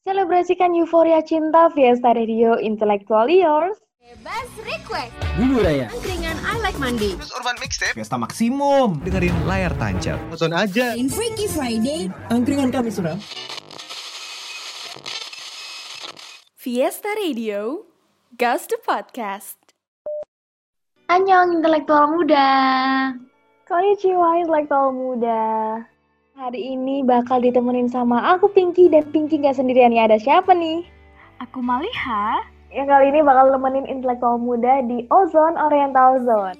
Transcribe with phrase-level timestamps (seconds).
[0.00, 3.76] Selebrasikan euforia cinta Fiesta Radio Intellectual Yours.
[4.00, 5.12] Bebas request.
[5.36, 5.92] Bulu Raya.
[5.92, 7.12] Angkringan I Like Mandi.
[7.20, 7.92] Terus Urban Mixtape.
[7.92, 8.96] Fiesta Maksimum.
[9.04, 10.16] Dengerin layar tancap.
[10.32, 10.96] Nonton aja.
[10.96, 12.08] In Freaky Friday.
[12.32, 13.20] Angkringan kami sudah.
[16.56, 17.84] Fiesta Radio,
[18.40, 19.60] Ghost the Podcast.
[21.12, 22.48] Annyeong intelektual muda.
[23.68, 25.40] Konnichiwa intelektual muda.
[26.40, 30.08] Hari ini bakal ditemenin sama aku Pinky dan Pinky gak sendirian nih.
[30.08, 30.88] Ada siapa nih?
[31.44, 32.40] Aku Maliha.
[32.72, 36.56] Yang kali ini bakal nemenin intelektual muda di Ozone Oriental Zone.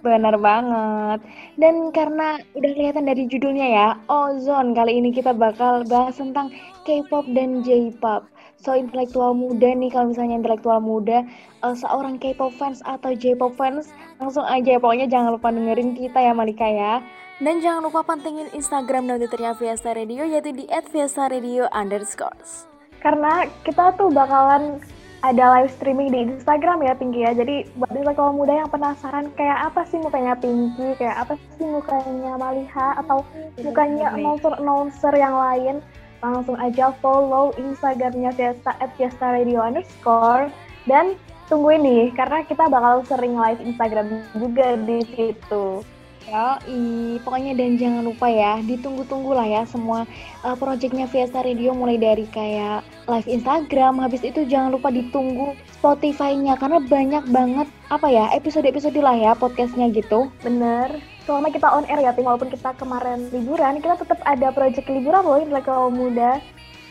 [0.00, 1.20] Bener banget.
[1.60, 4.72] Dan karena udah kelihatan dari judulnya ya, Ozone.
[4.72, 6.48] Kali ini kita bakal bahas tentang
[6.88, 8.24] K-pop dan J-pop.
[8.64, 11.20] So, intelektual muda nih, kalau misalnya intelektual muda,
[11.60, 13.92] uh, seorang K-pop fans atau J-pop fans,
[14.24, 14.80] langsung aja.
[14.80, 17.04] Pokoknya jangan lupa dengerin kita ya, Malika ya.
[17.38, 22.66] Dan jangan lupa pantengin Instagram dan Twitternya Fiesta Radio, yaitu di @fiesta_radio underscores.
[22.98, 24.82] Karena kita tuh bakalan
[25.22, 27.30] ada live streaming di Instagram ya Pinky ya.
[27.38, 32.34] Jadi buat intelektual muda yang penasaran kayak apa sih mukanya Pinky, kayak apa sih mukanya
[32.42, 33.22] Maliha atau
[33.62, 35.74] mukanya announcer-announcer yang lain,
[36.18, 40.50] langsung aja follow Instagramnya Fiesta at Fiesta Radio underscore
[40.90, 41.14] dan
[41.46, 45.86] tungguin nih karena kita bakal sering live Instagram juga di situ.
[46.28, 50.04] Yoi, pokoknya dan jangan lupa ya, ditunggu-tunggu lah ya semua
[50.44, 56.60] uh, projectnya Fiesta Radio mulai dari kayak live Instagram, habis itu jangan lupa ditunggu Spotify-nya
[56.60, 60.28] karena banyak banget apa ya episode-episode lah ya podcastnya gitu.
[60.44, 61.00] Bener.
[61.24, 65.24] Selama kita on air ya, Ting, walaupun kita kemarin liburan, kita tetap ada project liburan
[65.24, 66.44] loh intelektual muda.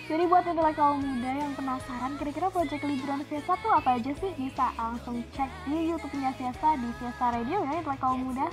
[0.07, 4.31] Jadi buat intelektual muda yang penasaran kira-kira project liburan Fiesta tuh apa aja sih?
[4.39, 8.47] Bisa langsung cek di YouTube-nya Fiesta di Fiesta Radio ya intelektual muda.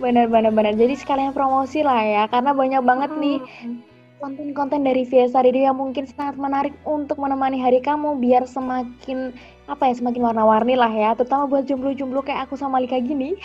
[0.00, 0.74] Bener bener bener.
[0.74, 3.38] Jadi sekalian promosi lah ya, karena banyak banget nih
[4.20, 9.32] konten-konten dari Fiesta Radio yang mungkin sangat menarik untuk menemani hari kamu biar semakin
[9.64, 13.36] apa ya semakin warna-warni lah ya, terutama buat jomblo-jomblo kayak aku sama Lika gini.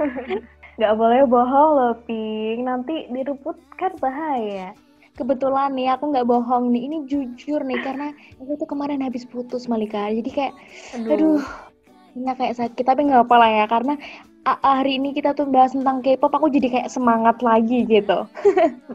[0.80, 2.62] Gak boleh bohong loh, Pink.
[2.62, 4.76] Nanti diruput kan bahaya.
[5.18, 9.66] Kebetulan nih aku nggak bohong nih, ini jujur nih karena aku tuh kemarin habis putus
[9.66, 10.54] Malika, jadi kayak,
[10.94, 11.42] aduh, aduh
[12.38, 13.94] kayak sakit tapi nggak apa lah ya karena
[14.46, 18.24] hari ini kita tuh bahas tentang K-pop, aku jadi kayak semangat lagi gitu.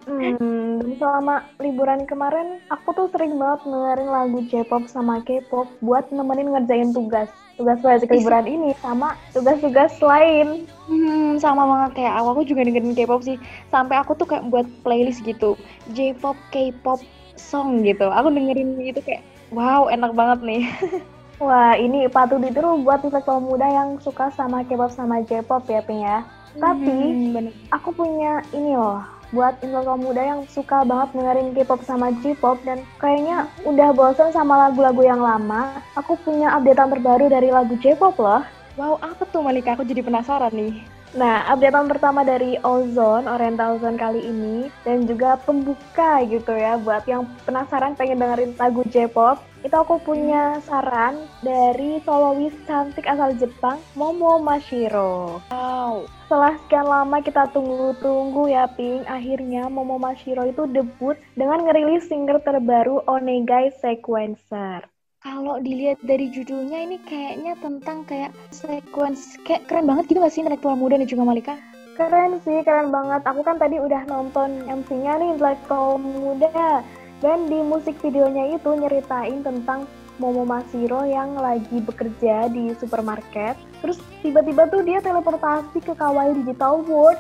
[0.08, 6.54] hmm, selama liburan kemarin, aku tuh sering banget dengerin lagu J-pop sama K-pop buat nemenin
[6.54, 7.30] ngerjain tugas.
[7.54, 10.66] Tugas project liburan ini sama tugas-tugas lain.
[10.90, 13.38] Hmm, sama banget kayak aku, aku juga dengerin K-pop sih.
[13.70, 15.54] Sampai aku tuh kayak buat playlist gitu,
[15.94, 16.98] J-pop, K-pop
[17.38, 18.10] song gitu.
[18.10, 19.22] Aku dengerin itu kayak,
[19.54, 20.64] wow enak banget nih.
[21.44, 26.00] Wah, ini patut ditiru buat intelektual muda yang suka sama K-pop sama J-pop ya, Ping
[26.00, 26.24] ya.
[26.56, 26.96] Tapi,
[27.36, 27.52] bener.
[27.68, 29.04] aku punya ini loh,
[29.36, 34.72] buat intelektual muda yang suka banget dengerin K-pop sama J-pop dan kayaknya udah bosan sama
[34.72, 35.84] lagu-lagu yang lama.
[36.00, 38.48] Aku punya updatean terbaru dari lagu J-pop loh.
[38.80, 39.76] Wow, apa tuh Malika?
[39.76, 40.80] Aku jadi penasaran nih.
[41.14, 47.04] Nah, updatean pertama dari Ozone, Oriental Zone kali ini, dan juga pembuka gitu ya, buat
[47.04, 53.80] yang penasaran pengen dengerin lagu J-pop, itu aku punya saran dari solois cantik asal Jepang,
[53.96, 55.40] Momo Mashiro.
[55.50, 56.04] Wow.
[56.28, 62.44] Setelah sekian lama kita tunggu-tunggu ya, Ping, akhirnya Momo Mashiro itu debut dengan ngerilis single
[62.44, 64.86] terbaru Onegai Sequencer
[65.24, 70.44] kalau dilihat dari judulnya ini kayaknya tentang kayak sequence kayak keren banget gitu gak sih
[70.44, 71.56] intelektual muda nih juga Malika?
[71.94, 73.22] Keren sih, keren banget.
[73.22, 76.82] Aku kan tadi udah nonton MC-nya nih intelektual muda.
[77.24, 79.88] Dan di musik videonya itu nyeritain tentang
[80.20, 83.56] Momo Masiro yang lagi bekerja di supermarket.
[83.80, 87.18] Terus tiba-tiba tuh dia teleportasi ke Kawaii Digital World.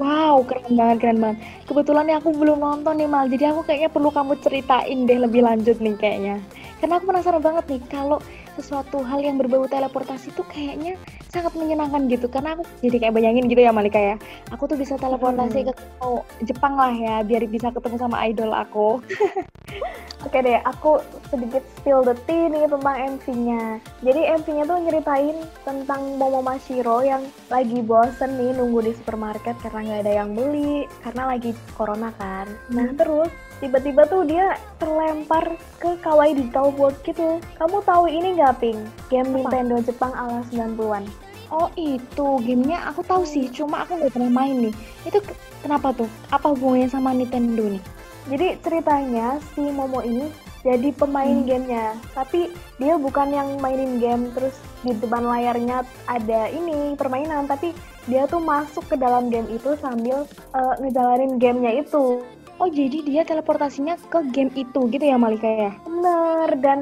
[0.00, 1.38] Wow, keren banget, keren banget.
[1.68, 5.76] Kebetulan aku belum nonton nih Mal, jadi aku kayaknya perlu kamu ceritain deh lebih lanjut
[5.76, 6.36] nih kayaknya.
[6.80, 8.18] Karena aku penasaran banget nih kalau
[8.56, 10.94] sesuatu hal yang berbau teleportasi itu kayaknya
[11.28, 14.16] sangat menyenangkan gitu karena aku jadi kayak bayangin gitu ya Malika ya
[14.54, 15.68] aku tuh bisa teleportasi hmm.
[15.70, 18.98] ke oh, Jepang lah ya biar bisa ketemu sama idol aku
[20.24, 23.76] Oke deh, aku sedikit spill the tea nih tentang MC-nya.
[24.00, 25.36] Jadi MC-nya tuh nyeritain
[25.68, 30.88] tentang Momo Mashiro yang lagi bosen nih nunggu di supermarket karena nggak ada yang beli,
[31.04, 32.48] karena lagi corona kan.
[32.72, 33.28] Nah terus
[33.62, 37.38] tiba-tiba tuh dia terlempar ke kawaii digital world gitu.
[37.58, 38.80] Kamu tahu ini nggak, Ping?
[39.10, 39.36] Game Apa?
[39.38, 41.04] Nintendo Jepang ala 90-an.
[41.52, 44.74] Oh itu, gamenya aku tahu sih, cuma aku nggak pernah main nih.
[45.06, 45.22] Itu
[45.62, 46.10] kenapa tuh?
[46.32, 47.82] Apa hubungannya sama Nintendo nih?
[48.24, 50.32] Jadi ceritanya si Momo ini
[50.64, 51.44] jadi pemain hmm.
[51.44, 52.48] gamenya, tapi
[52.80, 57.76] dia bukan yang mainin game terus di depan layarnya ada ini permainan, tapi
[58.08, 60.24] dia tuh masuk ke dalam game itu sambil
[60.56, 62.24] uh, ngejalanin gamenya itu.
[62.56, 65.72] Oh jadi dia teleportasinya ke game itu gitu ya Malika ya?
[65.82, 66.78] Bener dan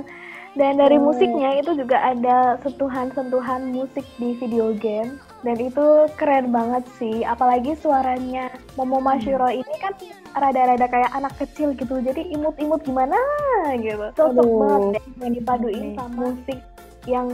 [0.52, 1.08] dan dari Oh.
[1.08, 5.80] musiknya itu juga ada sentuhan-sentuhan musik di video game dan itu
[6.14, 9.58] keren banget sih apalagi suaranya Momo Mashiro Hmm.
[9.58, 9.96] ini kan
[10.34, 13.16] rada-rada kayak anak kecil gitu jadi imut-imut gimana
[13.74, 15.96] gitu cocok banget deh yang dipaduin Oke.
[15.96, 16.58] sama musik
[17.06, 17.28] yang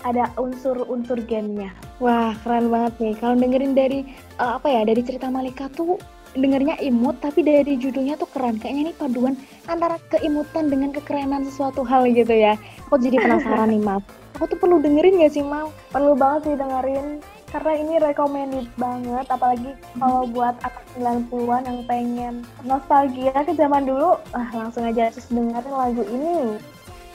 [0.00, 3.14] ada unsur-unsur gamenya Wah keren banget nih.
[3.18, 4.00] Kalau dengerin dari
[4.38, 6.00] eh, apa ya dari cerita Malika tuh
[6.36, 8.58] dengernya imut tapi dari judulnya tuh keren.
[8.58, 9.34] Kayaknya ini paduan
[9.66, 12.58] antara keimutan dengan kekerenan sesuatu hal gitu ya.
[12.86, 13.98] Aku jadi penasaran nih Mal.
[14.38, 15.68] Aku tuh perlu dengerin gak sih Mal?
[15.90, 17.06] perlu banget sih dengerin
[17.50, 24.14] karena ini recommended banget apalagi kalau buat anak 90-an yang pengen nostalgia ke zaman dulu
[24.30, 26.62] ah langsung aja terus dengerin lagu ini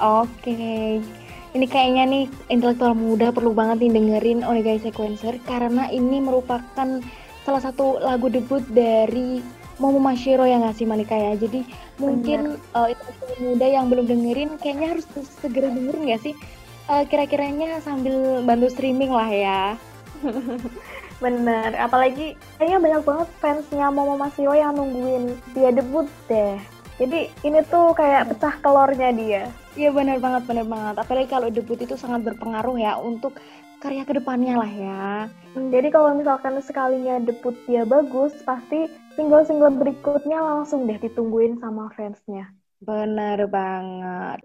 [0.03, 0.99] Oke.
[1.55, 6.99] Ini kayaknya nih intelektual muda perlu banget nih dengerin Onegai Sequencer karena ini merupakan
[7.45, 9.39] salah satu lagu debut dari
[9.77, 11.37] Momo Mashiro yang ngasih Malika ya.
[11.37, 11.63] Jadi
[12.01, 15.05] mungkin uh, intelektual muda yang belum dengerin kayaknya harus
[15.39, 16.33] segera dengerin nggak sih?
[16.89, 19.61] Uh, kira-kiranya sambil bantu streaming lah ya.
[21.23, 26.59] bener apalagi kayaknya banyak banget fansnya Momo Masio yang nungguin dia debut deh
[26.99, 29.43] jadi ini tuh kayak pecah telurnya dia
[29.75, 30.95] Iya benar banget, benar banget.
[31.03, 33.35] Apalagi kalau debut itu sangat berpengaruh ya untuk
[33.85, 35.05] karya ke depannya lah ya.
[35.53, 41.93] Hmm, jadi kalau misalkan sekalinya debut dia bagus pasti single-single berikutnya langsung deh ditungguin sama
[41.93, 42.49] fansnya
[42.81, 44.41] Benar banget.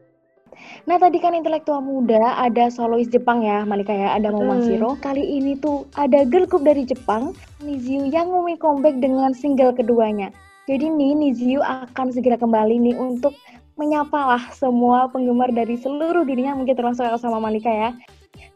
[0.84, 5.00] Nah tadi kan intelektual muda ada solois Jepang ya Malika ya ada Momo Hmm.
[5.00, 7.32] Kali ini tuh ada girl group dari Jepang
[7.64, 10.28] Niziu yang ngumi comeback dengan single keduanya.
[10.68, 13.32] Jadi nih Niziu akan segera kembali nih untuk
[13.80, 17.90] menyapa lah semua penggemar dari seluruh dunia mungkin termasuk sama Malika ya.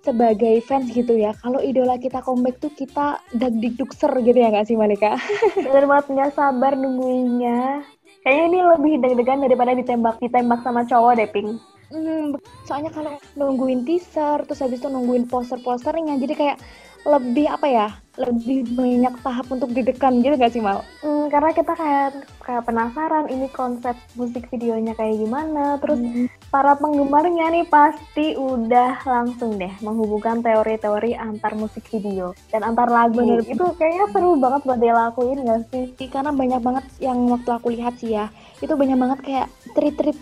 [0.04, 4.76] Sebagai fans gitu ya, kalau idola kita comeback tuh kita dag-digdukser gitu ya nggak sih
[4.76, 5.16] Malika?
[5.64, 7.82] bener banget nggak sabar nungguinnya
[8.24, 11.60] kayaknya ini lebih deg-degan daripada ditembak ditembak sama cowok deh Pink
[11.94, 12.34] Hmm,
[12.66, 16.58] soalnya kalau nungguin teaser, terus habis itu nungguin poster-posternya, jadi kayak
[17.06, 17.88] lebih apa ya,
[18.18, 20.82] lebih banyak tahap untuk deg-degan gitu gak sih Mal?
[21.04, 22.08] Hmm, karena kita kayak
[22.46, 25.82] kayak penasaran ini konsep musik videonya kayak gimana.
[25.82, 26.30] Terus Hmm.
[26.54, 33.18] para penggemarnya nih pasti udah langsung deh menghubungkan teori-teori antar musik video dan antar lagu.
[33.18, 33.42] Bener.
[33.50, 35.90] Itu kayaknya seru banget buat dia lakuin gak sih?
[36.06, 38.30] Karena banyak banget yang waktu aku lihat sih ya,
[38.62, 40.14] itu banyak banget kayak trip-trip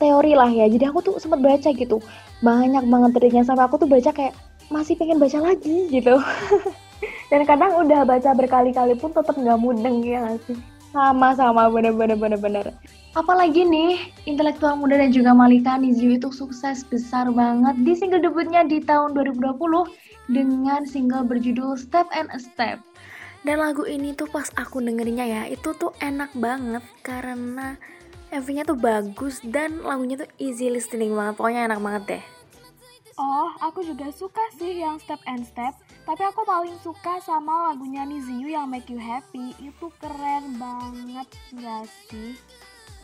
[0.00, 0.64] teori lah ya.
[0.64, 2.00] Jadi aku tuh sempat baca gitu,
[2.40, 4.32] banyak banget triknya sampai aku tuh baca kayak
[4.72, 6.16] masih pengen baca lagi gitu.
[7.32, 10.58] Dan kadang udah baca berkali-kali pun tetap nggak mudeng ya gak sih?
[10.94, 12.70] Sama-sama, bener-bener bener-bener.
[13.18, 18.62] Apalagi nih, intelektual muda dan juga Malika Niziu itu sukses besar banget di single debutnya
[18.66, 19.54] di tahun 2020
[20.30, 22.78] dengan single berjudul Step and a Step.
[23.44, 27.76] Dan lagu ini tuh pas aku dengerinnya ya, itu tuh enak banget karena
[28.32, 32.24] MV-nya tuh bagus dan lagunya tuh easy listening banget, pokoknya enak banget deh.
[33.14, 35.70] Oh, aku juga suka sih yang Step and Step.
[36.04, 39.56] Tapi aku paling suka sama lagunya Niziu yang Make You Happy.
[39.56, 42.36] Itu keren banget gak sih?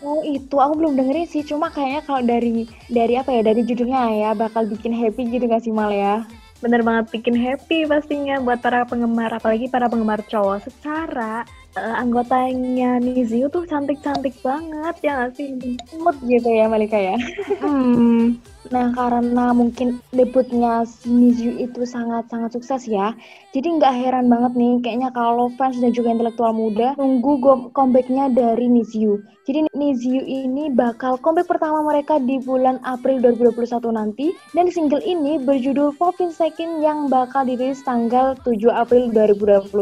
[0.04, 4.00] Oh itu aku belum dengerin sih, cuma kayaknya kalau dari dari apa ya dari judulnya
[4.16, 6.24] ya bakal bikin happy gitu gak sih Mal ya?
[6.64, 10.68] Bener banget bikin happy pastinya buat para penggemar, apalagi para penggemar cowok.
[10.68, 11.44] Secara
[11.76, 15.54] eh, anggotanya Niziu tuh cantik-cantik banget ya gak sih?
[15.94, 17.16] Imut gitu ya Malika ya.
[17.60, 18.40] Hmm.
[18.70, 23.16] Nah karena mungkin debutnya si Niziu itu sangat-sangat sukses ya.
[23.50, 27.40] Jadi nggak heran banget nih kayaknya kalau fans dan juga intelektual muda nunggu
[27.74, 29.18] comebacknya dari Niziu.
[29.50, 34.30] Jadi Niziu ini bakal comeback pertama mereka di bulan April 2021 nanti.
[34.54, 39.74] Dan single ini berjudul Popin Second yang bakal dirilis tanggal 7 April 2021.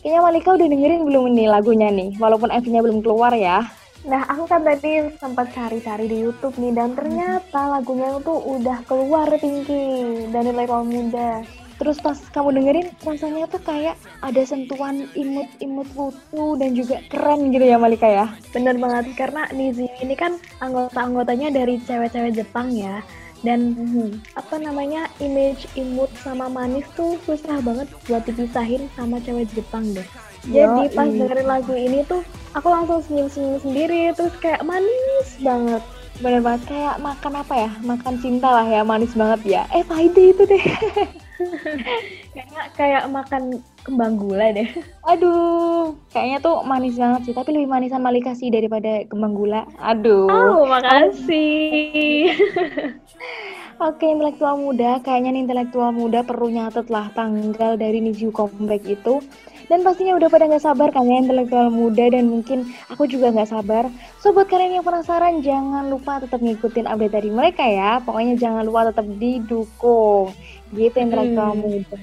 [0.00, 2.18] Kayaknya Malika udah dengerin belum nih lagunya nih?
[2.18, 3.66] Walaupun MV-nya belum keluar ya.
[4.06, 9.26] Nah, aku kan tadi sempat cari-cari di YouTube nih dan ternyata lagunya tuh udah keluar
[9.42, 11.42] Pinky dari label muda.
[11.78, 17.62] Terus pas kamu dengerin rasanya tuh kayak ada sentuhan imut-imut lucu dan juga keren gitu
[17.62, 18.26] ya Malika ya.
[18.50, 23.02] Bener banget karena Nizi ini kan anggota-anggotanya dari cewek-cewek Jepang ya.
[23.46, 23.78] Dan
[24.34, 30.06] apa namanya image imut sama manis tuh susah banget buat dipisahin sama cewek Jepang deh.
[30.46, 32.22] Jadi pas dengerin lagu ini tuh
[32.54, 35.82] aku langsung senyum-senyum sendiri terus kayak manis banget.
[36.18, 37.70] Bener banget kayak makan apa ya?
[37.82, 39.62] Makan cinta lah ya, manis banget ya.
[39.70, 40.64] Eh pahitnya itu deh.
[42.34, 43.42] Kayaknya kayak makan
[43.86, 44.66] kembang gula deh.
[45.06, 47.34] Aduh, kayaknya tuh manis banget sih.
[47.34, 49.62] Tapi lebih manisan Malika sih daripada kembang gula.
[49.78, 50.26] Aduh.
[50.26, 52.34] Oh, makasih.
[53.86, 54.98] Oke, intelektual muda.
[55.06, 59.22] Kayaknya nih intelektual muda perlu nyatet lah tanggal dari Niziu Comeback itu.
[59.68, 63.52] Dan pastinya udah pada nggak sabar kan ya intelektual muda dan mungkin aku juga nggak
[63.52, 63.92] sabar.
[64.24, 68.00] So buat kalian yang penasaran jangan lupa tetap ngikutin update dari mereka ya.
[68.00, 70.32] Pokoknya jangan lupa tetap didukung.
[70.72, 71.60] Gitu intelektual Hmm.
[71.60, 71.96] muda.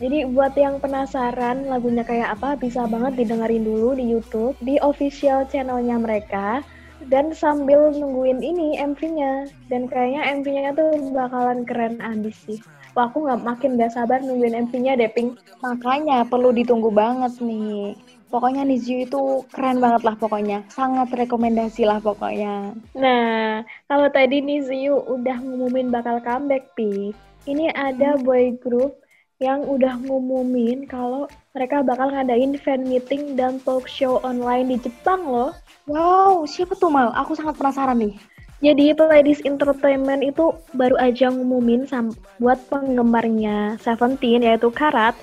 [0.00, 5.44] Jadi buat yang penasaran lagunya kayak apa, bisa banget didengerin dulu di YouTube, di official
[5.48, 6.64] channelnya mereka.
[7.04, 9.48] Dan sambil nungguin ini MV-nya.
[9.68, 12.60] Dan kayaknya MV-nya tuh bakalan keren abis sih.
[12.96, 15.38] Wah, aku nggak makin gak sabar nungguin MV-nya deh, Pink.
[15.62, 17.94] Makanya perlu ditunggu banget nih.
[18.30, 20.62] Pokoknya Niziu itu keren banget lah pokoknya.
[20.70, 22.78] Sangat rekomendasi lah pokoknya.
[22.94, 27.10] Nah, kalau tadi nih Ziyu udah ngumumin bakal comeback, Pi.
[27.50, 29.02] Ini ada boy group
[29.42, 35.26] yang udah ngumumin kalau mereka bakal ngadain fan meeting dan talk show online di Jepang
[35.26, 35.50] loh.
[35.90, 37.10] Wow, siapa tuh Mal?
[37.18, 38.14] Aku sangat penasaran nih.
[38.60, 41.88] Jadi Pledis Entertainment itu baru aja ngumumin
[42.36, 45.16] buat penggemarnya Seventeen yaitu Karat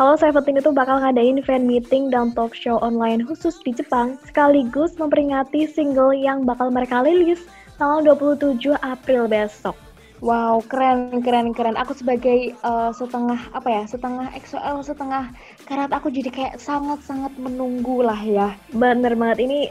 [0.00, 4.96] kalau Seventeen itu bakal ngadain fan meeting dan talk show online khusus di Jepang sekaligus
[4.96, 7.44] memperingati single yang bakal mereka rilis
[7.76, 9.76] tanggal 27 April besok.
[10.24, 11.76] Wow, keren, keren, keren.
[11.76, 15.32] Aku sebagai eh, setengah apa ya, setengah EXO-L, setengah
[15.68, 18.56] karat aku jadi kayak sangat-sangat menunggu lah ya.
[18.72, 19.68] Bener banget ini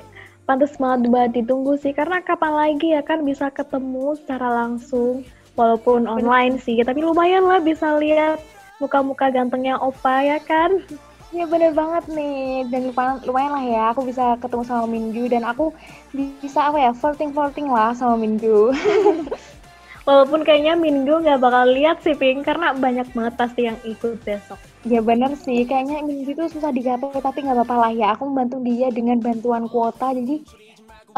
[0.49, 5.21] pantas banget buat ditunggu sih karena kapan lagi ya kan bisa ketemu secara langsung
[5.53, 8.41] walaupun online sih tapi lumayan lah bisa lihat
[8.81, 10.81] muka-muka gantengnya Opa ya kan.
[11.29, 15.45] Ya bener banget nih, dan lumayan, lumayan lah ya, aku bisa ketemu sama Minju dan
[15.45, 15.69] aku
[16.09, 18.73] bisa apa ya, flirting-flirting lah sama Minju.
[20.09, 24.57] Walaupun kayaknya Minggu nggak bakal lihat sih Pink karena banyak banget pasti yang ikut besok.
[24.87, 28.07] Ya bener sih, kayaknya Minju itu susah digapai tapi nggak apa-apa lah ya.
[28.15, 30.39] Aku membantu dia dengan bantuan kuota, jadi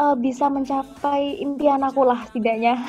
[0.02, 2.74] eh, bisa mencapai impian aku lah setidaknya.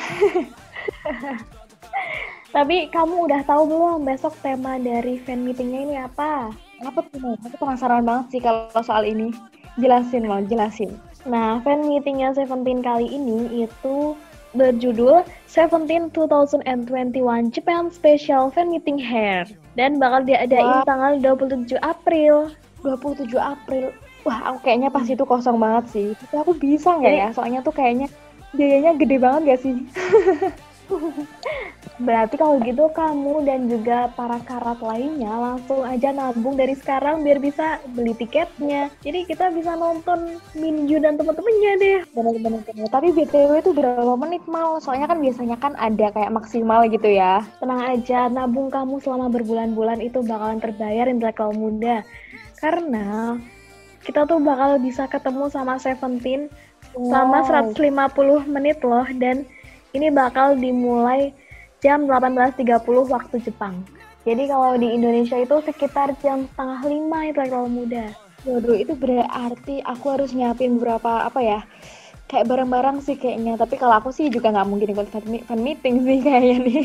[2.53, 6.53] Tapi kamu udah tahu belum besok tema dari fan meetingnya ini apa?
[6.86, 7.34] Apa tuh?
[7.50, 9.34] Aku penasaran banget sih kalau soal ini.
[9.82, 10.94] Jelasin Mal, jelasin.
[11.25, 14.13] Nah, fan meetingnya Seventeen kali ini itu
[14.53, 20.86] berjudul Seventeen 2021 Japan Special Fan Meeting Hair dan bakal diadain Wah.
[20.86, 22.53] tanggal 27 April.
[22.86, 23.94] 27 April.
[24.24, 26.08] Wah, aku kayaknya pas itu kosong banget sih.
[26.15, 27.27] Tapi aku bisa nggak ya?
[27.36, 28.08] Soalnya tuh kayaknya
[28.56, 29.75] biayanya gede banget gak sih?
[32.02, 37.38] Berarti kalau gitu kamu dan juga para karat lainnya langsung aja nabung dari sekarang biar
[37.38, 38.90] bisa beli tiketnya.
[39.06, 42.00] Jadi kita bisa nonton Minju dan teman-temannya deh.
[42.18, 42.62] Bener-bener.
[42.66, 42.88] bener.
[42.90, 44.82] Tapi BTW itu berapa menit mal?
[44.82, 47.46] Soalnya kan biasanya kan ada kayak maksimal gitu ya.
[47.62, 52.02] Tenang aja, nabung kamu selama berbulan-bulan itu bakalan terbayar intelektual muda.
[52.58, 53.38] Karena
[54.02, 56.50] kita tuh bakal bisa ketemu sama Seventeen
[56.94, 57.74] selama Wow.
[57.74, 59.48] 150 menit loh dan
[59.94, 61.34] ini bakal dimulai
[61.84, 62.63] jam 18.30
[63.12, 63.84] waktu Jepang.
[64.24, 68.16] Jadi kalau di Indonesia itu sekitar jam setengah lima intelektual muda.
[68.48, 71.60] Waduh, itu berarti aku harus nyiapin beberapa apa ya?
[72.32, 73.60] Kayak barang-barang sih kayaknya.
[73.60, 75.12] Tapi kalau aku sih juga nggak mungkin ikut
[75.44, 76.84] fan meeting sih kayaknya nih.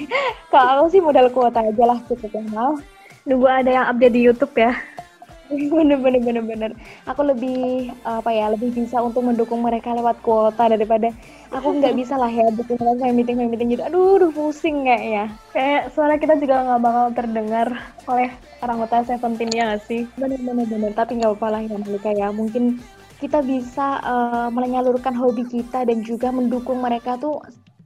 [0.51, 2.75] kalau aku sih modal kuota aja lah cukup yang mal.
[3.23, 4.75] Nunggu ada yang update di YouTube ya.
[5.77, 6.71] bener bener bener bener.
[7.11, 7.53] Aku lebih
[8.05, 11.09] apa ya lebih bisa untuk mendukung mereka lewat kuota daripada
[11.57, 13.83] aku nggak bisa lah ya mereka fan meeting fan meeting gitu.
[13.89, 15.25] Aduh aduh pusing kayaknya
[15.55, 17.69] Kayak suara kita juga nggak bakal terdengar
[18.11, 18.29] oleh
[18.63, 20.03] orang anggota Seventeen ya nggak sih?
[20.21, 20.91] bener bener bener.
[20.99, 22.27] Tapi nggak apa-apa lah ya Malika ya.
[22.41, 22.65] Mungkin
[23.23, 27.35] kita bisa eh, menyalurkan hobi kita dan juga mendukung mereka tuh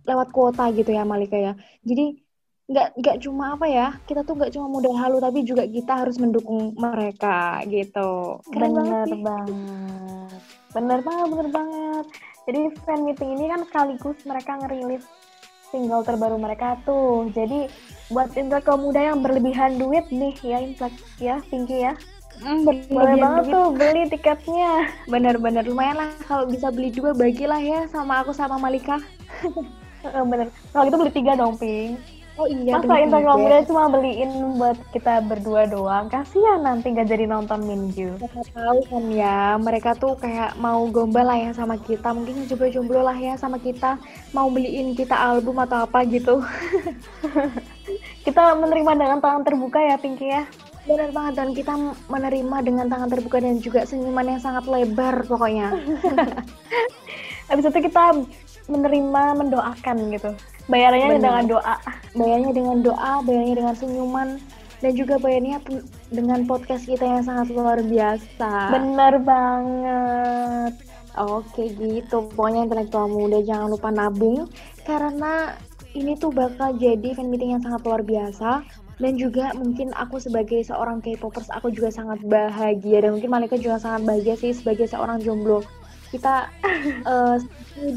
[0.09, 1.53] lewat kuota gitu ya Malika ya.
[1.89, 2.03] Jadi
[2.73, 6.17] nggak nggak cuma apa ya kita tuh nggak cuma modal halu tapi juga kita harus
[6.17, 9.21] mendukung mereka gitu keren banget bener sih.
[9.23, 10.41] banget.
[10.73, 12.07] Bener banget, bener banget.
[12.49, 15.05] Jadi fan meeting ini kan sekaligus mereka ngerilis
[15.69, 17.29] single terbaru mereka tuh.
[17.37, 17.69] Jadi
[18.09, 21.93] buat intelektual muda yang berlebihan duit nih ya intelek ya Pinky ya.
[22.41, 23.53] Hmm, Boleh banget duit.
[23.53, 24.89] tuh beli tiketnya.
[25.13, 28.97] Bener-bener lumayan lah kalau bisa beli dua bagilah ya sama aku sama Malika.
[30.03, 30.49] Bener.
[30.73, 32.22] Kalau gitu beli tiga dong, Pink.
[32.43, 32.75] Oh iya.
[32.75, 33.39] Masa tiga.
[33.39, 36.11] muda cuma beliin buat kita berdua doang.
[36.11, 38.19] Kasihan nanti nggak jadi nonton Minju.
[38.19, 42.11] Siapa tahu kan ya mereka tuh kayak mau gombal lah ya sama kita.
[42.11, 43.95] Mungkin coba jomblo lah ya sama kita.
[44.35, 46.43] Mau beliin kita album atau apa gitu.
[48.23, 50.47] Kita menerima dengan tangan terbuka ya, Pinky ya.
[50.87, 51.75] Bener banget dan kita
[52.07, 55.75] menerima dengan tangan terbuka dan juga senyuman yang sangat lebar pokoknya.
[57.51, 58.15] Habis itu kita
[58.71, 60.31] menerima mendoakan gitu.
[60.71, 61.23] Bayarannya Bener.
[61.23, 61.77] dengan doa.
[62.13, 64.29] Bayarnya dengan doa, bayarnya dengan senyuman,
[64.83, 65.59] dan juga bayarnya
[66.11, 68.53] dengan podcast kita yang sangat luar biasa.
[68.75, 70.75] Bener banget.
[71.13, 74.49] Oke gitu, pokoknya intelektual muda jangan lupa nabung
[74.89, 75.61] karena
[75.93, 78.65] ini tuh bakal jadi fan meeting yang sangat luar biasa
[78.97, 83.83] Dan juga mungkin aku sebagai seorang K-popers aku juga sangat bahagia dan mungkin Malika juga
[83.83, 85.67] sangat bahagia sih sebagai seorang jomblo.
[86.13, 86.53] Kita
[87.09, 87.37] uh,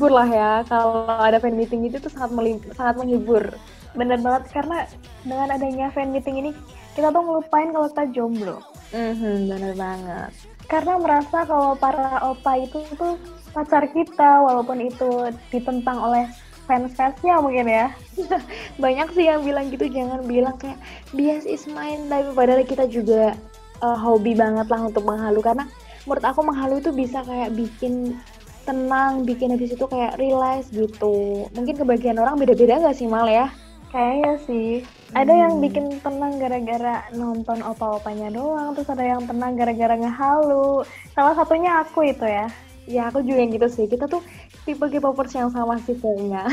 [0.08, 2.32] lah ya kalau ada fan meeting itu tuh sangat
[2.74, 3.44] sangat menghibur.
[3.92, 4.88] Bener banget karena
[5.28, 6.52] dengan adanya fan meeting ini
[6.96, 8.58] kita tuh ngelupain kalau kita jomblo.
[8.96, 10.32] Mm -hmm, bener banget.
[10.72, 13.20] Karena merasa kalau para opa itu tuh
[13.52, 16.26] pacar kita walaupun itu ditentang oleh
[16.66, 17.94] fans-fansnya mungkin ya
[18.84, 20.82] banyak sih yang bilang gitu jangan bilang kayak
[21.14, 23.38] bias is mine tapi padahal kita juga
[23.86, 25.66] uh, hobi banget lah untuk menghalu karena
[26.06, 28.18] menurut aku menghalu itu bisa kayak bikin
[28.66, 31.46] tenang bikin habis itu kayak realize gitu.
[31.54, 33.54] Mungkin kebagian orang beda-beda gak sih mal ya?
[33.94, 34.72] Kayaknya sih.
[35.14, 35.22] Hmm.
[35.22, 40.82] ada yang bikin tenang gara-gara nonton opa-opanya doang terus ada yang tenang gara-gara ngehalu.
[41.14, 42.50] Salah satunya aku itu ya.
[42.90, 43.86] Ya aku juga yang gitu sih.
[43.86, 44.26] Kita tuh
[44.66, 46.50] tipe K-popers yang sama sih kayaknya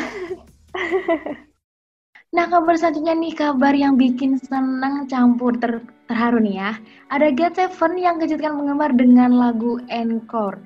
[2.32, 6.72] nah kabar selanjutnya nih kabar yang bikin senang campur ter terharu nih ya
[7.12, 10.56] ada God Seven yang kejutkan penggemar dengan lagu Encore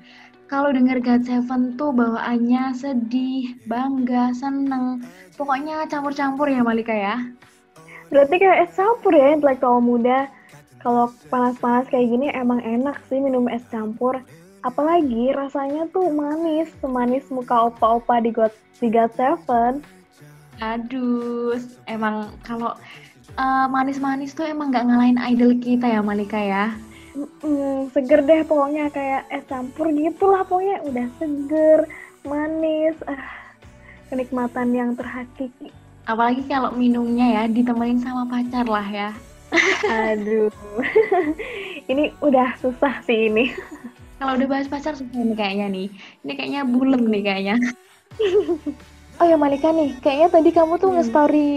[0.47, 5.03] kalau denger God Seven tuh bawaannya sedih, bangga, seneng.
[5.35, 7.19] Pokoknya campur-campur ya Malika ya.
[8.07, 10.31] Berarti kayak es campur ya intelektual muda.
[10.79, 14.23] Kalau panas-panas kayak gini emang enak sih minum es campur.
[14.63, 19.11] Apalagi rasanya tuh manis, semanis muka opa-opa di God, di God.
[20.57, 21.53] Aduh,
[21.85, 22.73] emang kalau
[23.37, 26.73] uh, manis-manis tuh emang gak ngalahin idol kita ya Malika ya.
[27.17, 31.79] Mm, seger deh pokoknya kayak es campur gitulah pokoknya udah seger,
[32.25, 33.21] manis, ah
[34.09, 35.73] kenikmatan yang terhakiki.
[36.09, 39.09] Apalagi kalau minumnya ya ditemenin sama pacar lah ya.
[39.85, 40.49] Aduh,
[41.91, 43.53] ini udah susah sih ini.
[44.17, 45.87] Kalau udah bahas pacar susah nih kayaknya nih.
[46.25, 47.55] Ini kayaknya bulem nih kayaknya.
[49.17, 50.95] oh ya Malika nih, kayaknya tadi kamu tuh hmm.
[51.01, 51.47] nge-story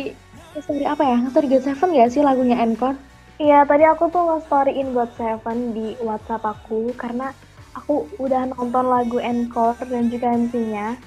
[0.56, 1.16] nge-story apa ya?
[1.20, 2.98] Nge-story God Seven gak sih lagunya Encore?
[3.40, 7.32] Iya, tadi aku tuh nge-storyin God Seven di WhatsApp aku karena
[7.72, 11.00] aku udah nonton lagu Encore dan juga MC-nya.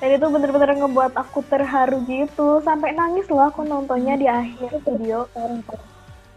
[0.00, 5.28] Dan itu bener-bener ngebuat aku terharu gitu, sampai nangis loh aku nontonnya di akhir video.
[5.36, 5.60] Orang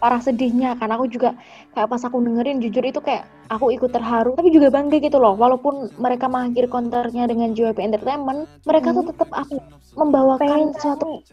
[0.04, 1.32] parah sedihnya karena aku juga
[1.72, 5.40] kayak pas aku dengerin jujur itu kayak aku ikut terharu tapi juga bangga gitu loh
[5.40, 8.98] walaupun mereka mengakhiri konternya dengan JYP Entertainment mereka hmm.
[9.00, 9.64] tuh tetap aku
[9.96, 11.24] membawakan suatu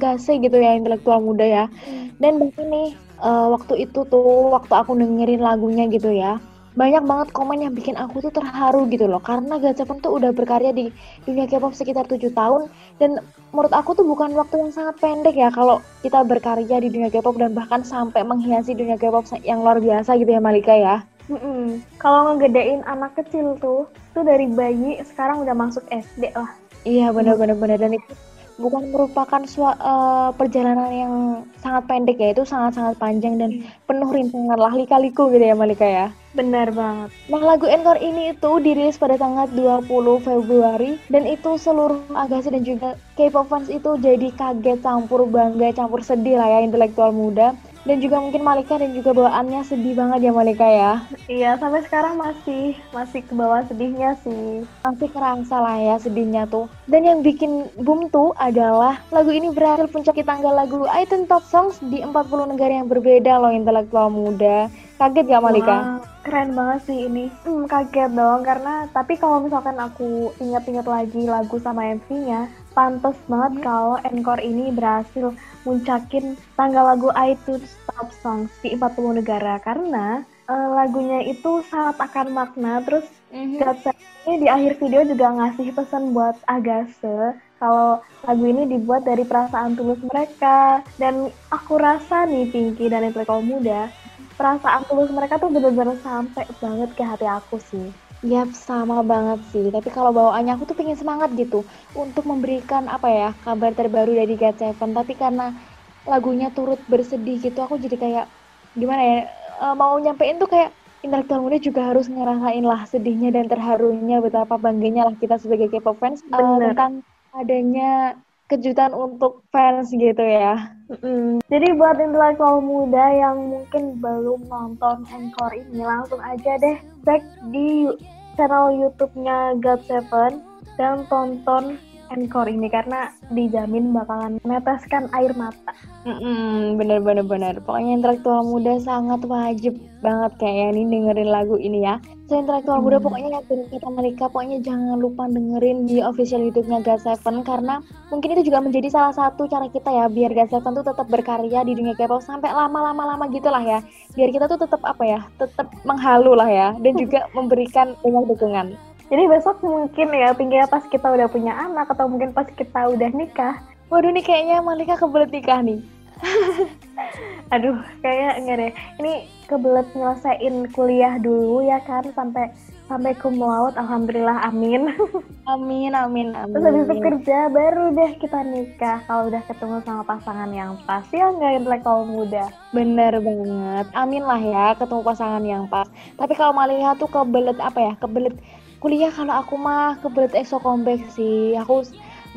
[0.00, 2.16] gase gitu ya intelektual muda ya hmm.
[2.16, 2.88] dan bahkan nih
[3.20, 6.40] uh, waktu itu tuh waktu aku dengerin lagunya gitu ya
[6.78, 10.70] banyak banget komen yang bikin aku tuh terharu gitu loh karena Gachapon tuh udah berkarya
[10.70, 10.94] di
[11.26, 12.70] dunia K-pop sekitar tujuh tahun
[13.02, 13.18] dan
[13.50, 17.34] menurut aku tuh bukan waktu yang sangat pendek ya kalau kita berkarya di dunia K-pop
[17.34, 21.02] dan bahkan sampai menghiasi dunia K-pop yang luar biasa gitu ya Malika ya.
[21.26, 21.62] Mm -mm.
[22.00, 23.84] Kalau ngegedein anak kecil tuh,
[24.16, 26.54] tuh dari bayi sekarang udah masuk SD lah.
[26.86, 28.14] Iya benar-benar benar dan itu
[28.58, 31.14] bukan merupakan sua, uh, perjalanan yang
[31.62, 33.86] sangat pendek ya itu sangat-sangat panjang dan hmm.
[33.86, 36.06] penuh rintangan lah lika-liku gitu ya Malika ya.
[36.36, 37.08] Benar banget.
[37.32, 39.88] Nah lagu Encore ini itu dirilis pada tanggal 20
[40.20, 46.04] Februari dan itu seluruh agasi dan juga K-pop fans itu jadi kaget campur bangga campur
[46.04, 47.56] sedih lah ya intelektual muda
[47.88, 50.92] dan juga mungkin Malika dan juga bawaannya sedih banget ya Malika ya.
[51.24, 54.68] Iya, sampai sekarang masih masih ke bawah sedihnya sih.
[54.84, 56.68] Masih kerasa lah ya sedihnya tuh.
[56.84, 61.80] Dan yang bikin boom tuh adalah lagu ini berhasil puncaki tanggal lagu iTunes Top Songs
[61.80, 64.68] di 40 negara yang berbeda loh intelektual muda.
[64.98, 65.76] Kaget gak Malika?
[65.78, 67.30] Wow, keren banget sih ini.
[67.46, 73.58] Hmm, kaget dong karena tapi kalau misalkan aku ingat-ingat lagi lagu sama MC-nya, pantas banget
[73.58, 73.64] hmm.
[73.66, 75.34] kalau Encore ini berhasil
[75.66, 82.30] muncakin tanggal lagu iTunes Top Songs di 40 negara karena uh, lagunya itu sangat akan
[82.30, 83.90] makna terus mm-hmm.
[84.30, 89.74] ini di akhir video juga ngasih pesan buat Agase kalau lagu ini dibuat dari perasaan
[89.74, 93.90] tulus mereka dan aku rasa nih Pinky dan Intelektual Muda
[94.38, 97.90] perasaan tulus mereka tuh bener-bener sampai banget ke hati aku sih
[98.26, 99.70] Yap, sama banget sih.
[99.70, 101.62] Tapi kalau bawaannya aku tuh pengen semangat gitu
[101.94, 104.90] untuk memberikan apa ya kabar terbaru dari God Seven.
[104.90, 105.54] Tapi karena
[106.02, 108.26] lagunya turut bersedih gitu, aku jadi kayak
[108.74, 109.18] gimana ya
[109.62, 114.58] uh, mau nyampein tuh kayak intelektual muda juga harus ngerasain lah sedihnya dan terharunya betapa
[114.58, 120.72] bangganya lah kita sebagai K-pop fans uh, tentang adanya kejutan untuk fans gitu ya.
[120.88, 121.44] Mm-hmm.
[121.52, 126.76] Jadi buat intelektual muda yang mungkin belum nonton Encore ini langsung aja deh
[127.08, 127.24] cek
[127.56, 127.88] di
[128.36, 130.44] channel YouTube-nya God Seven
[130.76, 131.80] dan tonton
[132.12, 135.72] encore ini karena dijamin bakalan meneteskan air mata.
[136.06, 137.54] Mm-mm, bener bener bener.
[137.62, 141.98] Pokoknya intelektual muda sangat wajib banget kayaknya nih dengerin lagu ini ya.
[142.28, 143.08] So intelektual muda Hmm.
[143.08, 147.80] pokoknya yakin kata Malika pokoknya jangan lupa dengerin di official YouTube-nya GOT7 karena
[148.12, 151.72] mungkin itu juga menjadi salah satu cara kita ya biar GOT7 tuh tetap berkarya di
[151.72, 153.80] dunia K-pop sampai lama-lama lama gitu lah ya.
[154.12, 158.66] Biar kita tuh tetap apa ya, tetap menghalu lah ya dan juga memberikan banyak dukungan.
[159.08, 163.10] Jadi besok mungkin ya pinggirnya pas kita udah punya anak atau mungkin pas kita udah
[163.16, 163.56] nikah.
[163.88, 165.80] Waduh nih kayaknya Malika kebelet nikah nih.
[167.54, 168.72] Aduh, kayaknya enggak deh.
[169.00, 169.12] Ini
[169.48, 172.52] kebelet nyelesain kuliah dulu ya kan sampai
[172.84, 173.76] sampai cum laude.
[173.80, 174.92] Alhamdulillah, amin.
[175.48, 176.52] Amin amin amin.
[176.52, 181.08] Terus habis itu kerja baru deh kita nikah kalau udah ketemu sama pasangan yang pas
[181.08, 182.52] ya nggak intelektual muda.
[182.76, 183.88] Bener banget.
[183.96, 185.88] Amin lah ya ketemu pasangan yang pas.
[186.20, 187.92] Tapi kalau Malika tuh kebelet apa ya?
[187.96, 188.36] Kebelet
[188.78, 191.54] kuliah kalau aku mah kebelet EXO comeback sih.
[191.58, 191.82] Aku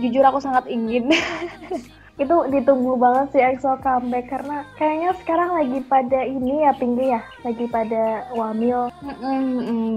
[0.01, 1.09] jujur aku sangat ingin.
[2.21, 7.21] Itu ditunggu banget sih EXO comeback karena kayaknya sekarang lagi pada ini ya Pinggir ya,
[7.41, 8.93] lagi pada wamil.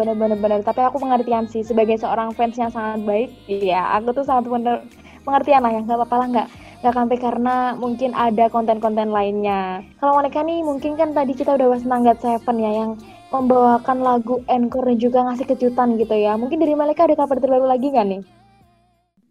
[0.01, 0.61] Bener-bener bener.
[0.65, 3.31] Tapi aku pengertian sih sebagai seorang fans yang sangat baik.
[3.49, 4.85] Iya, aku tuh sangat bener
[5.25, 5.81] pengertian lah ya.
[5.85, 6.49] Nggak apa-apa lah nggak
[6.85, 9.81] nggak sampai karena mungkin ada konten-konten lainnya.
[10.05, 12.91] Kalau mereka nih mungkin kan tadi kita udah bahas tentang God7 ya yang
[13.35, 16.39] membawakan lagu encore dan juga ngasih kejutan gitu ya.
[16.39, 18.23] Mungkin dari mereka ada kabar terbaru lagi nggak nih?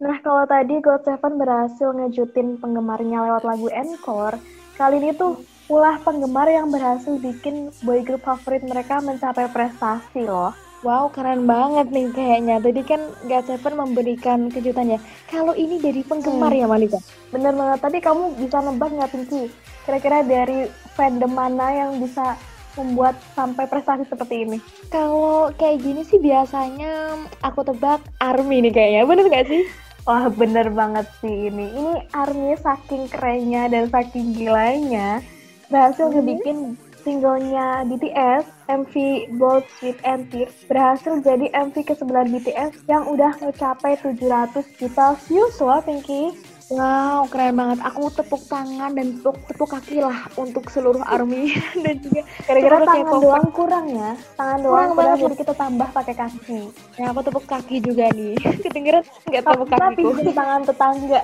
[0.04, 4.36] Nah kalau tadi GOT7 berhasil ngejutin penggemarnya lewat lagu encore,
[4.76, 5.40] kali ini tuh
[5.72, 10.52] ulah penggemar yang berhasil bikin boy group favorit mereka mencapai prestasi loh.
[10.84, 12.60] Wow, keren banget nih kayaknya.
[12.60, 15.00] Tadi kan God7 memberikan kejutannya.
[15.32, 16.60] Kalau ini dari penggemar Hmm.
[16.60, 17.00] ya Malika?
[17.32, 19.48] Bener banget, tadi kamu bisa nebak nggak Pinky?
[19.88, 20.68] Kira-kira dari
[21.00, 22.36] fandom mana yang bisa
[22.78, 24.58] membuat sampai prestasi seperti ini?
[24.90, 29.02] Kalau kayak gini sih biasanya aku tebak ARMY nih kayaknya.
[29.08, 29.64] Bener nggak sih?
[30.04, 31.72] Wah bener banget sih ini.
[31.72, 35.24] Ini ARMY saking kerennya dan saking gilanya
[35.72, 38.94] berhasil ngebikin singlenya BTS, MV
[39.36, 45.56] Bold Sweet and Tears berhasil jadi MV ke-9 BTS yang udah mencapai 700 juta views
[45.60, 46.32] loh Pinky.
[46.68, 47.80] Wow, keren banget.
[47.84, 52.88] Aku tepuk tangan dan tepuk, tepuk kaki lah untuk seluruh ARMY dan juga Kira-kira seluruh
[52.88, 53.22] tangan K-popers.
[53.22, 54.12] doang kurang ya?
[54.34, 55.22] Tangan doang Kurang kurang, banget.
[55.22, 56.60] jadi kita tambah pakai kaki.
[56.96, 58.34] Ya, aku tepuk kaki juga nih.
[58.64, 60.10] Kedengeran nggak tepuk Tapi kakiku?
[60.16, 61.22] pinjam tangan tetangga.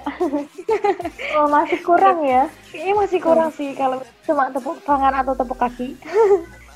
[1.40, 2.44] oh, masih kurang ya?
[2.70, 5.96] Kayaknya masih kurang sih kalau cuma tepuk tangan atau tepuk kaki.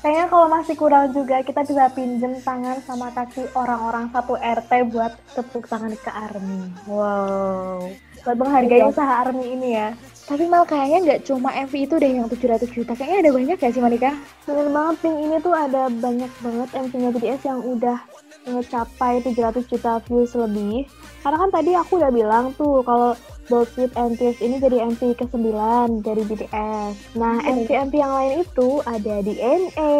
[0.00, 5.12] Kayaknya kalau masih kurang juga kita bisa pinjem tangan sama kaki orang-orang satu RT buat
[5.32, 6.60] tepuk tangan ke ARMY.
[6.84, 7.88] Wow.
[8.24, 8.88] Buat menghargai Iya.
[8.88, 9.88] usaha ARMY ini ya.
[10.24, 12.96] Tapi mal kayaknya nggak cuma MV itu deh yang 700 juta.
[12.96, 14.10] Kayaknya ada banyak ya sih Malika?
[14.42, 17.98] Bener banget Pink ini tuh ada banyak banget MV-nya BTS yang udah
[18.44, 20.88] ngecapai 700 juta views lebih.
[21.20, 23.12] Karena kan tadi aku udah bilang tuh kalau
[23.44, 25.52] Bold Sweet and Tears ini jadi MV ke-9
[26.00, 27.12] dari BTS.
[27.12, 27.60] Nah, Hmm.
[27.60, 29.92] MV-MV yang lain itu ada DNA,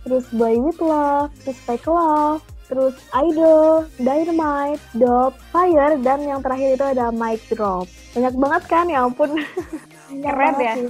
[0.00, 6.74] terus Boy With Love, terus Fake Love, terus Idol, Dynamite, Dope, Fire, dan yang terakhir
[6.74, 7.86] itu ada Mic Drop.
[8.12, 9.38] Banyak banget kan, ya ampun.
[10.24, 10.74] Keren ya.
[10.78, 10.86] sih.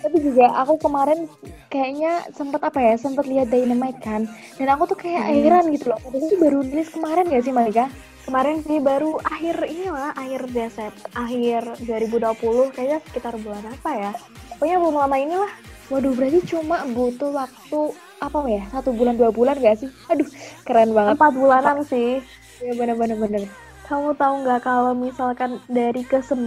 [0.00, 1.28] Tapi juga aku kemarin
[1.68, 4.24] kayaknya sempet apa ya, sempet lihat Dynamite kan.
[4.56, 5.34] Dan aku tuh kayak Hmm.
[5.44, 6.00] heran gitu loh.
[6.00, 7.86] Padahal baru rilis kemarin gak sih Malika?
[8.20, 14.12] Kemarin sih baru akhir ini lah, akhir Desember, akhir 2020, kayaknya sekitar bulan apa ya?
[14.54, 15.52] Pokoknya belum lama ini lah.
[15.90, 17.80] Waduh, berarti cuma butuh waktu
[18.20, 18.62] apa ya?
[18.68, 19.90] Satu bulan dua bulan gak sih?
[20.12, 20.28] Aduh,
[20.68, 21.16] keren banget.
[21.16, 22.20] Empat bulanan sih.
[22.60, 23.42] Ya bener-bener bener.
[23.88, 26.46] Kamu tahu nggak kalau misalkan dari ke-9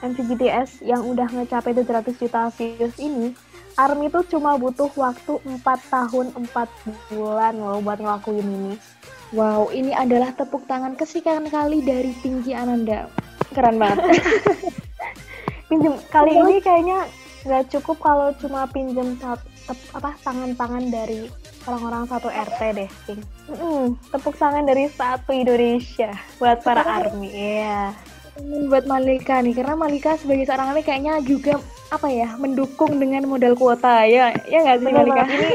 [0.00, 3.36] MV BTS yang udah ngecapai 700 juta views ini,
[3.76, 5.60] ARMY tuh cuma butuh waktu 4
[5.92, 8.74] tahun 4 bulan loh buat ngelakuin ini.
[9.34, 13.10] Wow, ini adalah tepuk tangan kesekian kali dari Tinggi Ananda.
[13.50, 14.22] Keren banget.
[15.68, 17.04] Pinjem kali ini kayaknya
[17.44, 21.28] nggak cukup kalau cuma pinjem sat- tep- apa tangan-tangan dari
[21.64, 23.22] orang-orang satu RT deh, Ping.
[23.48, 27.28] Mm-mm, tepuk tangan dari satu Indonesia buat para ARMY.
[27.32, 27.92] Iya.
[28.34, 33.24] Ingin buat Malika nih, karena Malika sebagai seorang ARMY kayaknya juga apa ya, mendukung dengan
[33.30, 35.24] modal kuota ya, ya nggak sih Bener Malika?
[35.30, 35.50] Ini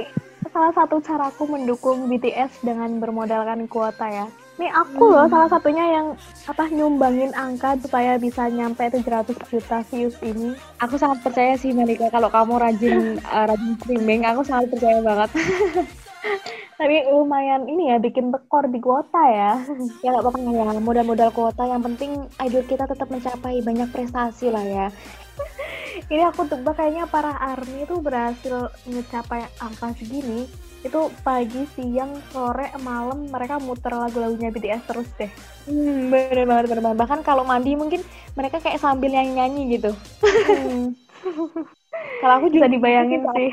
[0.49, 4.25] salah satu caraku mendukung BTS dengan bermodalkan kuota ya.
[4.59, 6.07] Nih aku loh salah satunya yang
[6.43, 10.51] apa nyumbangin angka supaya bisa nyampe 700 juta views ini.
[10.83, 15.31] Aku sangat percaya sih Malika kalau kamu rajin uh, rajin streaming, aku sangat percaya banget.
[16.79, 19.63] Tapi lumayan ini ya bikin rekor di kuota ya.
[20.03, 24.63] ya nggak apa-apa ya, modal-modal kuota yang penting idol kita tetap mencapai banyak prestasi lah
[24.67, 24.87] ya.
[26.11, 30.51] Ini aku tebak kayaknya para ARMY itu berhasil ngecapai angka segini
[30.87, 35.31] itu pagi, siang, sore, malam mereka muter lagu-lagunya BTS terus deh.
[35.67, 36.99] Hmm, bener banget, bener banget.
[37.03, 38.01] Bahkan kalau mandi mungkin
[38.37, 39.91] mereka kayak sambil nyanyi-nyanyi gitu.
[40.47, 40.95] Hmm.
[42.19, 43.49] Kalau aku juga Bisa dibayangin gitu, sih.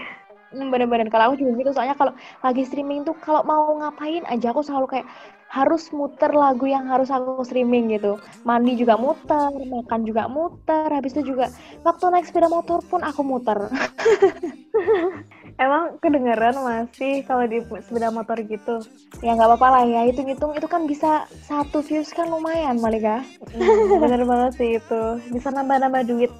[0.57, 4.57] Hmm, bener-bener kalau aku juga gitu soalnya kalau lagi streaming tuh kalau mau ngapain aja
[4.57, 5.07] aku selalu kayak
[5.53, 8.17] harus muter lagu yang harus aku streaming gitu
[8.49, 11.53] mandi juga muter makan juga muter habis itu juga
[11.85, 13.59] waktu naik sepeda motor pun aku muter
[15.57, 18.85] Emang kedengeran masih kalau di sepeda motor gitu.
[19.25, 23.25] ya nggak apa-apa lah ya hitung-hitung itu kan bisa satu views kan lumayan Malika
[23.57, 25.03] Hmm, bener banget sih itu.
[25.33, 26.33] Bisa nambah-nambah duit.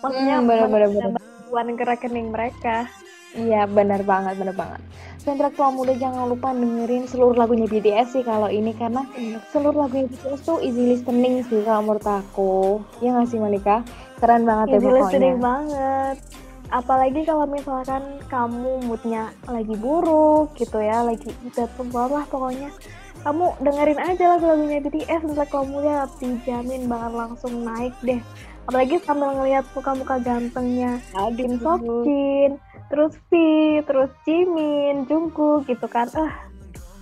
[0.00, 1.04] Maksudnya Hmm, bener, bener, bener.
[1.12, 1.22] nambah
[1.52, 2.88] uang ke rekening mereka.
[3.34, 4.80] Iya benar banget benar banget.
[5.24, 9.02] Intelektual muda jangan lupa dengerin seluruh lagunya BTS sih kalau ini karena
[9.50, 12.78] seluruh lagunya BTS tuh easy listening sih kalau menurut aku.
[13.02, 13.82] Ya nggak sih Malika?
[14.22, 15.00] Keren banget ya Easy pokoknya.
[15.02, 16.16] listening banget.
[16.70, 22.70] Apalagi kalau misalkan kamu moodnya lagi buruk gitu ya, lagi mood lah pokoknya.
[23.24, 28.20] Kamu dengerin aja lagu-lagunya BTS intelektual muda dijamin bakal langsung naik deh.
[28.68, 31.00] Apalagi sambil ngeliat muka-muka gantengnya
[31.36, 32.56] Kim Sokjin,
[32.94, 33.32] terus V,
[33.82, 36.06] terus Jimin, Jungkook gitu kan.
[36.14, 36.30] Eh,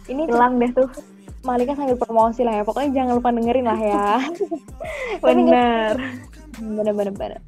[0.09, 0.89] Ini hilang deh tuh.
[1.45, 2.65] Malika sambil promosi lah ya.
[2.65, 4.07] Pokoknya jangan lupa dengerin lah ya.
[5.21, 5.95] Nggak- Bener.
[6.53, 7.13] Bener-bener.
[7.13, 7.41] bener.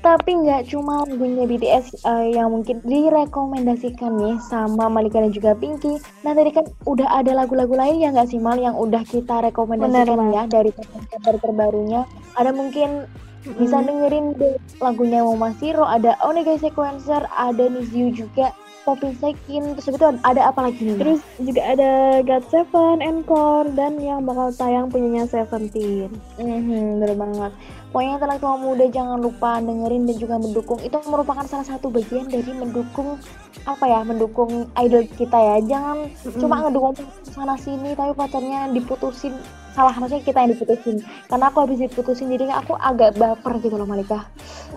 [0.00, 6.00] Tapi nggak cuma lagunya BTS eh, yang mungkin direkomendasikan nih sama Malika dan juga Pinky.
[6.24, 10.16] Nah tadi kan udah ada lagu-lagu lain ya nggak sih Mal yang udah kita rekomendasikan
[10.16, 12.08] Bener, ya dari kabar terbarunya.
[12.32, 13.04] Ada mungkin
[13.44, 18.52] bisa dengerin deh lagunya Mama Siro, ada Onega Sequencer, ada Niziu juga,
[18.84, 20.96] Popping Sekin, terus itu ada apa lagi nih?
[20.96, 21.90] Terus juga ada
[22.24, 26.08] God Seven, Encore, dan yang bakal tayang punyanya Seventeen.
[26.40, 27.52] Mhm, bener banget.
[27.90, 30.78] Pokoknya intelektual muda jangan lupa dengerin dan juga mendukung.
[30.80, 33.18] Itu merupakan salah satu bagian dari mendukung
[33.66, 35.56] apa ya, mendukung idol kita ya.
[35.66, 36.94] Jangan cuma ngedukung
[37.26, 39.34] sana sini tapi pacarnya diputusin.
[39.70, 40.96] Salah maksudnya kita yang diputusin.
[41.30, 44.26] Karena aku habis diputusin jadi aku agak baper gitu loh Malika.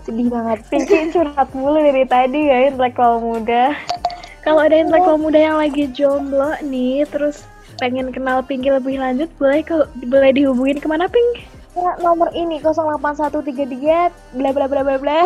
[0.06, 0.62] Sedih banget.
[0.70, 3.74] Pinky curhat mulu dari tadi ya intelektual muda.
[4.44, 7.48] Kalau ada intelektual muda yang lagi jomblo nih, terus
[7.80, 11.48] pengen kenal Pinky lebih lanjut, boleh ke, boleh dihubungin ke mana Pink?
[11.74, 15.18] Ya, nomor ini 08133 bla bla bla bla bla.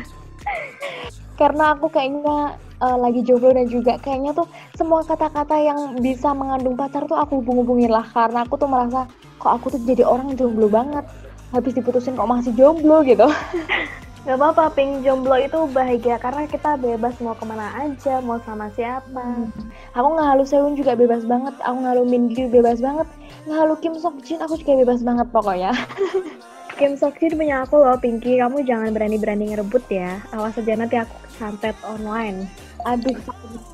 [1.40, 6.74] Karena aku kayaknya eh, lagi jomblo dan juga kayaknya tuh semua kata-kata yang bisa mengandung
[6.74, 9.04] pacar tuh aku hubung-hubungin lah karena aku tuh merasa
[9.40, 11.04] kok aku tuh jadi orang jomblo banget.
[11.50, 13.26] Habis diputusin kok masih jomblo gitu.
[14.20, 18.68] Gak apa-apa, Pink jomblo itu bahagia karena kita bebas mau ke mana aja, mau sama
[18.76, 19.48] siapa.
[19.96, 21.56] Aku ngalu Sehun juga bebas banget.
[21.64, 23.08] Aku ngalu Minju bebas banget.
[23.48, 25.72] Ngalu Kim Sok Jin aku juga bebas banget pokoknya.
[26.80, 28.40] Kim Sokjin punya aku loh, Pinky.
[28.40, 30.16] Kamu jangan berani-berani ngerebut ya.
[30.32, 32.48] Awas aja nanti aku santet online.
[32.86, 33.16] Aduh,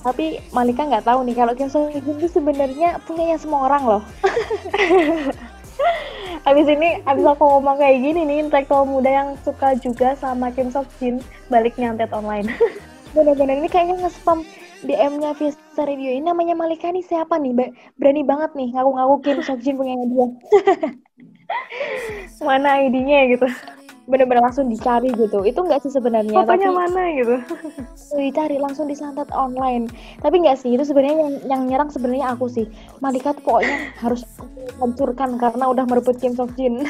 [0.02, 4.02] tapi Malika nggak tahu nih kalau Kim So Hyun itu sebenarnya punyanya semua orang loh.
[6.46, 10.70] Habis ini, habis aku ngomong kayak gini nih, intelektual muda yang suka juga sama Kim
[10.70, 11.18] Sok Jin,
[11.50, 12.46] balik nyantet online.
[13.18, 14.46] Bener-bener ini kayaknya nge-spam
[14.86, 17.74] DM-nya Fiesta Radio ini namanya Malika nih siapa nih?
[17.98, 20.26] Berani banget nih ngaku-ngaku Kim Sok Jin punyanya dia.
[22.46, 23.46] Mana ID-nya gitu.
[24.06, 25.42] Bener-bener langsung dicari gitu.
[25.42, 27.34] Itu nggak sih sebenarnya, Fotonya tapi mana gitu.
[28.22, 29.90] dicari langsung disantet online.
[30.22, 32.70] Tapi nggak sih itu sebenarnya yang, yang nyerang sebenarnya aku sih.
[33.02, 34.22] Malika tuh pokoknya harus
[34.78, 36.86] hancurkan karena udah merebut Kim Sok Jin.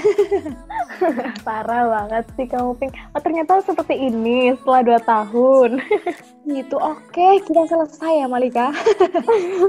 [1.46, 2.92] Parah banget sih kamu, Pink.
[3.16, 5.70] Oh, ternyata seperti ini setelah 2 tahun.
[6.46, 6.76] gitu.
[6.78, 8.70] Oke, kita selesai ya Malika.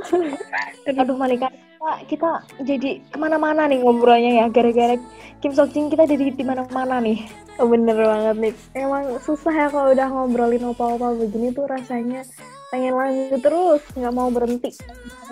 [1.01, 2.29] Aduh Malika, kita, kita
[2.63, 4.95] jadi ke mana-mana nih ngobrolnya ya gara-gara
[5.41, 7.25] Kim Sok Jin kita jadi di mana-mana nih.
[7.57, 8.53] Oh, bener banget nih.
[8.77, 12.21] Emang susah ya kalau udah ngobrolin opa-opa begini tuh rasanya
[12.69, 14.73] pengen lanjut terus, nggak mau berhenti.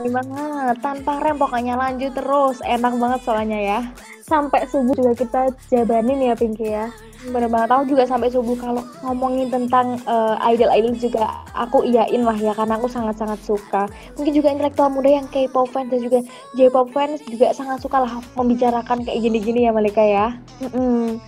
[0.02, 2.58] Banget, tanpa rem pokoknya lanjut terus.
[2.66, 3.80] Enak banget soalnya ya.
[4.26, 6.90] Sampai subuh juga kita jabanin ya, Pinky ya.
[7.26, 12.38] Bener banget, aku juga sampai subuh kalau ngomongin tentang eh, idol-idol juga aku iyain lah
[12.38, 13.90] ya karena aku sangat-sangat suka.
[14.18, 16.22] Mungkin juga intelektual muda yang K-pop fans dan juga
[16.54, 20.38] J-pop fans juga sangat suka lah membicarakan kayak gini-gini ya Malika ya.
[20.62, 21.22] Mm-mm.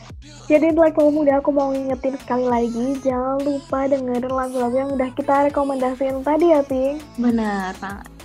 [0.49, 5.49] Jadi intelektual muda aku mau ngingetin sekali lagi, jangan lupa dengerin lagu-lagu yang udah kita
[5.49, 7.01] rekomendasiin tadi ya, Pink.
[7.17, 8.16] Benar banget.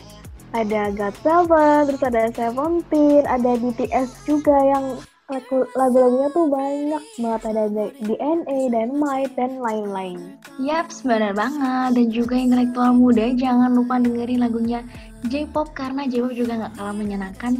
[0.53, 4.85] Ada God Seven, terus ada Seventeen, ada BTS juga yang
[5.33, 7.65] lagu- lagu-lagunya tuh banyak banget ada
[8.05, 10.19] DNA, Dynamite, dan lain-lain.
[10.61, 11.97] Yaps, benar banget.
[11.97, 14.85] Dan juga intelektual muda jangan lupa dengerin lagunya
[15.33, 17.53] J-pop karena J-pop juga nggak kalah menyenangkan.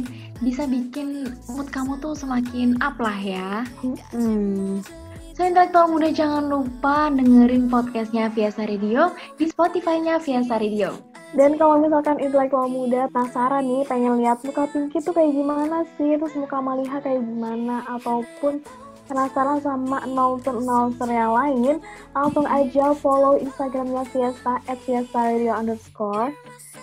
[0.43, 3.65] Bisa bikin mood kamu tuh semakin up lah ya.
[4.13, 4.83] Hmm.
[5.33, 10.93] So, intelektual muda jangan lupa dengerin podcastnya Viasa Radio di Spotify-nya Viasa Radio.
[11.33, 16.21] Dan kalau misalkan intelektual muda penasaran nih pengen lihat muka Pinky tuh kayak gimana sih,
[16.21, 18.61] terus muka Maliha kayak gimana, ataupun
[19.09, 21.81] penasaran sama announcer-announcer yang lain,
[22.13, 26.29] langsung aja follow Instagramnya Fiesta at Fiesta Radio underscore.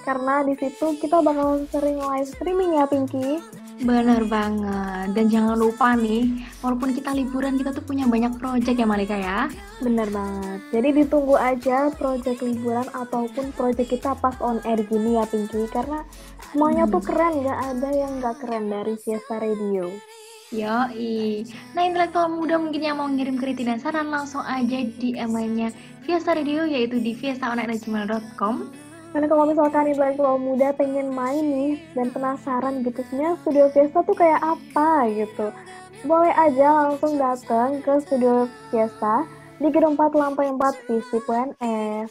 [0.02, 3.38] Karena di situ kita bakal sering live streaming ya Pinky.
[3.80, 5.16] Bener banget.
[5.16, 9.48] Dan jangan lupa nih, walaupun kita liburan, kita tuh punya banyak project ya Malika ya.
[9.80, 10.60] Bener banget.
[10.68, 15.64] Jadi ditunggu aja project liburan ataupun project kita pas on air gini ya Pinky.
[15.72, 16.04] Karena
[16.52, 19.88] semuanya tuh keren, gak ada yang gak keren dari Fiesta Radio.
[20.50, 21.46] Yoi.
[21.78, 25.70] Nah, intelektual muda mungkin yang mau ngirim kritik dan saran langsung aja di emailnya
[26.02, 32.86] Fiesta Radio yaitu di fiestaonline.gmail.com Karena kalau misalkan intelektual muda pengen main nih dan penasaran
[32.86, 35.50] gitu sebenarnya studio Fiesta tuh kayak apa gitu.
[36.06, 39.26] Boleh aja langsung datang ke studio Fiesta
[39.60, 42.08] di Gedung 4 Lantai 4 Visip UNS.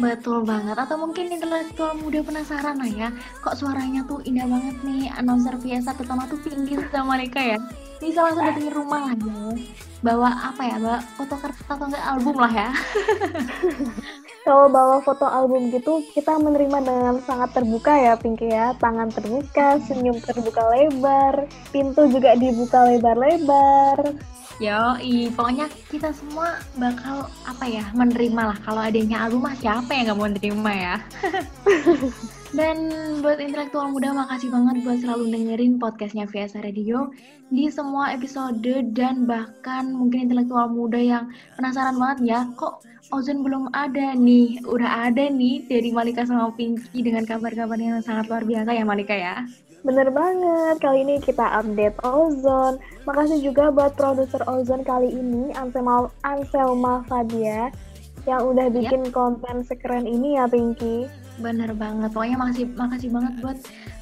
[0.00, 0.74] Betul banget.
[0.74, 3.08] Atau mungkin intelektual muda penasaran lah ya,
[3.44, 7.58] kok suaranya tuh indah banget nih announcer Fiesta terutama tuh pinggir sama mereka ya.
[8.00, 9.38] Bisa langsung datengin rumah lah ya.
[10.00, 12.70] Bawa apa ya, bawa foto kertas atau enggak album lah ya.
[14.48, 18.72] Kalau bawa foto album gitu, kita menerima dengan sangat terbuka ya, Pinky ya.
[18.80, 24.16] Tangan terbuka, senyum terbuka lebar, pintu juga dibuka lebar-lebar.
[24.56, 30.08] Yoi, pokoknya kita semua bakal apa ya menerima lah kalau adanya album mah siapa yang
[30.08, 30.96] nggak mau menerima ya.
[32.48, 32.88] Dan
[33.20, 37.12] buat intelektual muda makasih banget buat selalu dengerin podcastnya VSA Radio
[37.52, 38.64] di semua episode
[38.96, 41.28] dan bahkan mungkin intelektual muda yang
[41.60, 47.00] penasaran banget ya kok Ozon belum ada nih, udah ada nih dari Malika sama Pinky
[47.00, 49.48] dengan kabar-kabar yang sangat luar biasa ya Malika ya.
[49.80, 52.76] Bener banget, kali ini kita update Ozon.
[53.08, 57.72] Makasih juga buat produser Ozon kali ini, Anselma, Anselma Fadia,
[58.28, 61.08] yang udah bikin konten sekeren ini ya, Pinky.
[61.38, 63.58] Bener banget, pokoknya makasih, makasih banget buat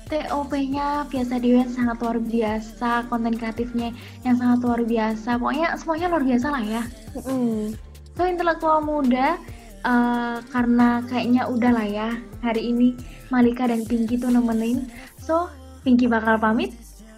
[0.07, 3.90] TOP-nya biasa Dewi yang sangat luar biasa, konten kreatifnya
[4.22, 6.83] yang sangat luar biasa, pokoknya semuanya luar biasa lah ya.
[7.27, 7.75] Mm.
[8.16, 9.37] So intelektual muda,
[9.85, 12.09] uh, karena kayaknya udah lah ya
[12.40, 12.96] hari ini
[13.29, 14.88] Malika dan Pinky tuh nemenin.
[15.20, 15.53] So
[15.85, 16.72] Pinky bakal pamit.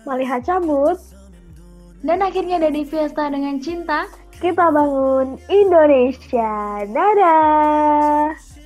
[0.08, 0.96] Maliha cabut,
[2.00, 4.08] Dan akhirnya dari Fiesta dengan cinta.
[4.38, 6.86] kita bangun Indonesia.
[6.86, 8.57] Dadah!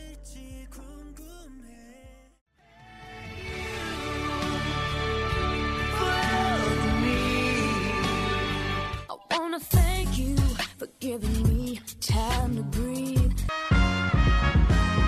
[11.03, 13.19] Giving me time to breathe.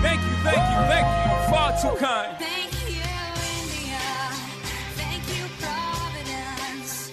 [0.01, 1.31] Thank you, thank you, thank you.
[1.49, 2.37] Far too kind.
[2.37, 3.01] Thank you,
[3.61, 4.03] India.
[4.99, 7.11] Thank you, Providence.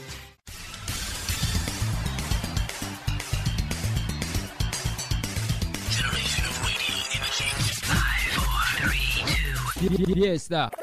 [10.16, 10.81] Yes, stop.